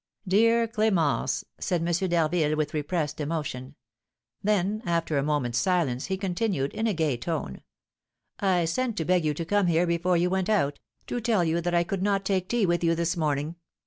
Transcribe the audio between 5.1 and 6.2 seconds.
a moment's silence, he